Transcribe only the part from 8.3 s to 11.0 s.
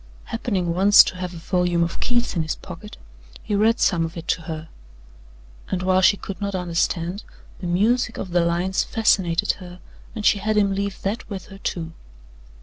the lines fascinated her and she had him leave